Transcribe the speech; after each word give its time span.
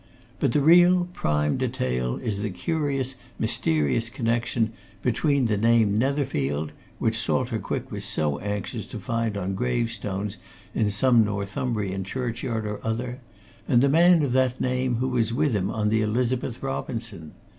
But 0.39 0.51
the 0.53 0.61
real, 0.61 1.09
prime 1.13 1.57
detail 1.57 2.15
is 2.17 2.41
the 2.41 2.49
curious, 2.49 3.13
mysterious 3.37 4.09
connection 4.09 4.73
between 5.03 5.45
the 5.45 5.57
name 5.57 5.99
Netherfield, 5.99 6.73
which 6.97 7.15
Salter 7.15 7.59
Quick 7.59 7.91
was 7.91 8.03
so 8.03 8.39
anxious 8.39 8.87
to 8.87 8.99
find 8.99 9.37
on 9.37 9.53
gravestones 9.53 10.37
in 10.73 10.89
some 10.89 11.23
Northumbrian 11.23 12.03
churchyard 12.03 12.65
or 12.65 12.83
other, 12.83 13.19
and 13.67 13.83
the 13.83 13.89
man 13.89 14.23
of 14.23 14.33
that 14.33 14.59
name 14.59 14.95
who 14.95 15.09
was 15.09 15.35
with 15.35 15.55
him 15.55 15.69
on 15.69 15.89
the 15.89 16.01
Elizabeth 16.01 16.63
Robinson. 16.63 17.33